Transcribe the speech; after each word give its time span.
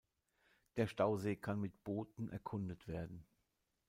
Der 0.77 0.87
Stausee 0.87 1.35
kann 1.35 1.59
mit 1.61 1.83
Booten 1.83 2.27
erkundet 2.31 2.87
werden. 2.87 3.23